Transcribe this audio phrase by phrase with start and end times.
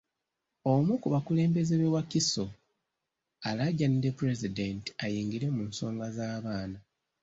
[0.71, 2.45] Omu ku bakulembeze b'e Wakiso
[3.47, 6.79] alaajanidde Pulezidenti ayingire mu nsonga z'abaana.